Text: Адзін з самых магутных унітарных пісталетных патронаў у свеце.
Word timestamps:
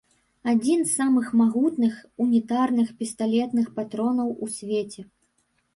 Адзін 0.51 0.79
з 0.83 0.95
самых 0.99 1.27
магутных 1.41 1.93
унітарных 2.27 2.87
пісталетных 3.03 3.73
патронаў 3.79 4.35
у 4.43 4.53
свеце. 4.57 5.09